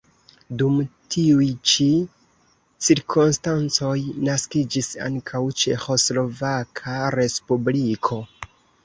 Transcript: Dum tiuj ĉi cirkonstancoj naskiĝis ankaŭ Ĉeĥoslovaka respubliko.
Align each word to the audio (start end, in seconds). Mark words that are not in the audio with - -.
Dum 0.59 0.77
tiuj 1.15 1.49
ĉi 1.71 1.85
cirkonstancoj 2.87 3.91
naskiĝis 4.29 4.89
ankaŭ 5.09 5.43
Ĉeĥoslovaka 5.65 6.97
respubliko. 7.17 8.19